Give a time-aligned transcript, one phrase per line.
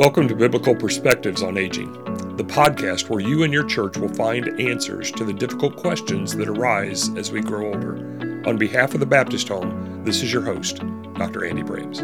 [0.00, 1.92] Welcome to Biblical Perspectives on Aging,
[2.36, 6.48] the podcast where you and your church will find answers to the difficult questions that
[6.48, 7.96] arise as we grow older.
[8.48, 10.78] On behalf of the Baptist Home, this is your host,
[11.16, 11.44] Dr.
[11.44, 11.98] Andy Brahms.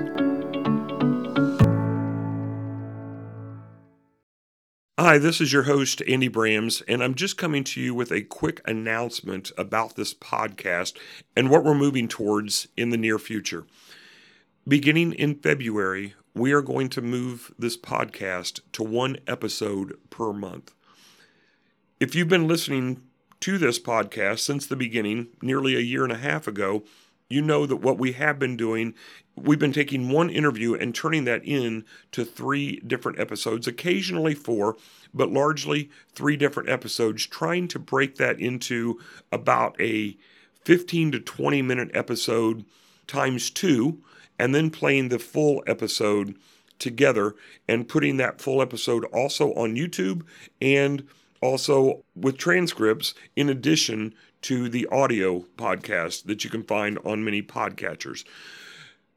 [4.99, 8.21] Hi, this is your host, Andy Brahms, and I'm just coming to you with a
[8.21, 10.99] quick announcement about this podcast
[11.35, 13.65] and what we're moving towards in the near future.
[14.69, 20.75] Beginning in February, we are going to move this podcast to one episode per month.
[21.99, 23.01] If you've been listening
[23.41, 26.85] to this podcast since the beginning, nearly a year and a half ago,
[27.31, 28.95] you know that what we have been doing,
[29.35, 34.77] we've been taking one interview and turning that in to three different episodes, occasionally four,
[35.15, 39.01] but largely three different episodes, trying to break that into
[39.33, 40.19] about a
[40.67, 42.67] 15 to 20 minute episode
[43.07, 43.99] times two
[44.39, 46.37] and then playing the full episode
[46.79, 47.35] together
[47.69, 50.23] and putting that full episode also on YouTube
[50.61, 51.07] and
[51.41, 57.43] also with transcripts in addition to the audio podcast that you can find on many
[57.43, 58.25] podcatchers.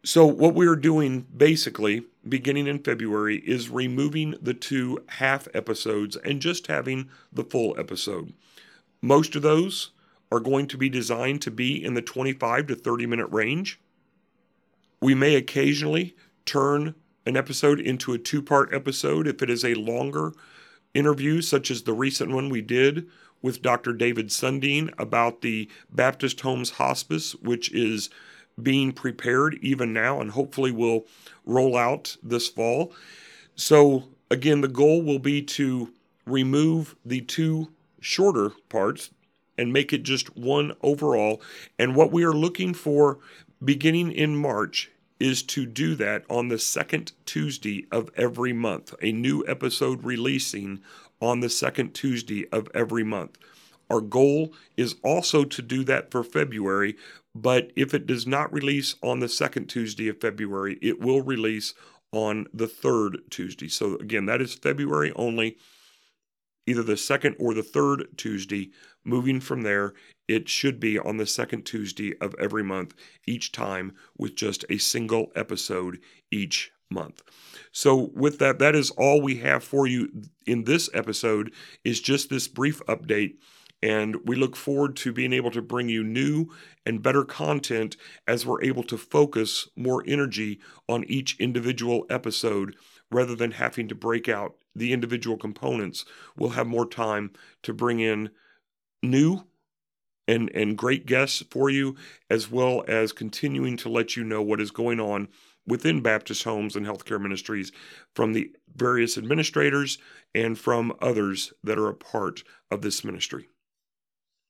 [0.04, 6.16] So, what we are doing basically beginning in February is removing the two half episodes
[6.16, 8.34] and just having the full episode.
[9.02, 9.92] Most of those
[10.32, 13.80] are going to be designed to be in the 25 to 30 minute range.
[15.02, 19.76] We may occasionally turn an episode into a two part episode if it is a
[19.76, 20.34] longer
[20.94, 23.08] interview, such as the recent one we did
[23.42, 23.94] with Dr.
[23.94, 28.10] David Sundin about the Baptist Homes Hospice, which is
[28.62, 31.06] being prepared even now and hopefully will
[31.46, 32.94] roll out this fall.
[33.56, 35.94] So, again, the goal will be to
[36.26, 39.12] remove the two shorter parts
[39.60, 41.42] and make it just one overall.
[41.78, 43.20] And what we are looking for
[43.64, 49.12] beginning in March is to do that on the second Tuesday of every month, a
[49.12, 50.80] new episode releasing
[51.22, 53.38] on the second Tuesday of every month.
[53.90, 56.96] Our goal is also to do that for February,
[57.36, 61.74] but if it does not release on the second Tuesday of February, it will release
[62.12, 63.68] on the third Tuesday.
[63.68, 65.58] So, again, that is February only,
[66.66, 68.72] either the second or the third Tuesday.
[69.04, 69.94] Moving from there,
[70.28, 72.94] it should be on the second Tuesday of every month,
[73.26, 76.00] each time with just a single episode
[76.32, 77.24] each month.
[77.72, 80.10] So with that that is all we have for you
[80.46, 81.54] in this episode
[81.84, 83.36] is just this brief update
[83.82, 86.48] and we look forward to being able to bring you new
[86.86, 87.96] and better content
[88.28, 92.76] as we're able to focus more energy on each individual episode
[93.12, 96.06] rather than having to break out the individual components.
[96.38, 97.32] We'll have more time
[97.64, 98.30] to bring in
[99.02, 99.44] new
[100.28, 101.96] and, and great guests for you,
[102.30, 105.28] as well as continuing to let you know what is going on
[105.66, 107.72] within Baptist Homes and Healthcare Ministries
[108.16, 109.98] from the various administrators
[110.36, 113.50] and from others that are a part of this ministry.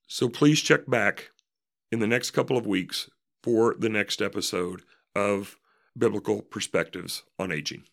[0.08, 1.30] So please check back
[1.92, 3.10] in the next couple of weeks
[3.44, 4.82] for the next episode
[5.16, 5.58] of
[5.98, 7.84] Biblical Perspectives on Aging.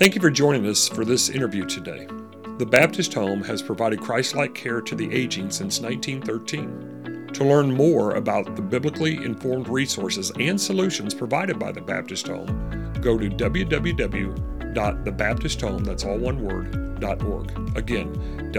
[0.00, 2.08] Thank you for joining us for this interview today.
[2.56, 7.28] The Baptist Home has provided Christ like care to the aging since 1913.
[7.34, 12.90] To learn more about the biblically informed resources and solutions provided by the Baptist Home,
[13.02, 17.76] go to www.thebaptisthome, that's all one word, .org.
[17.76, 18.50] Again,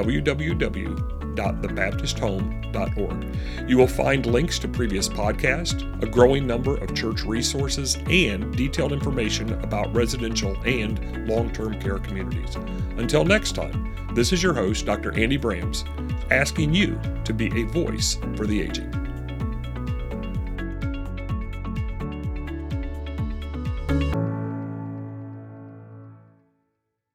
[1.35, 3.69] www.thebaptisthome.org.
[3.69, 8.93] You will find links to previous podcasts, a growing number of church resources, and detailed
[8.93, 12.55] information about residential and long-term care communities.
[12.97, 15.17] Until next time, this is your host, Dr.
[15.17, 15.85] Andy Brahms,
[16.29, 19.00] asking you to be a voice for the aging.